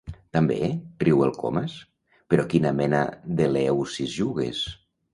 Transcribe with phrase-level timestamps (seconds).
[0.35, 0.55] També?
[1.03, 1.77] —riu el Comas—
[2.33, 3.05] Però a quina mena
[3.39, 4.69] d'Eleusis jugues?